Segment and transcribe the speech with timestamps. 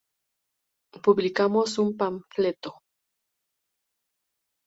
[1.05, 2.71] publicamos un panfleto